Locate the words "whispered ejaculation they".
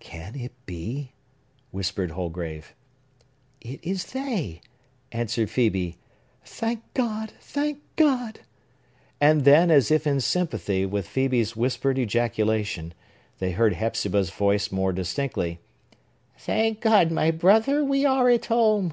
11.56-13.52